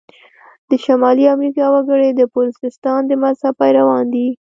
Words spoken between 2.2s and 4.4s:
پروتستانت د مذهب پیروان دي.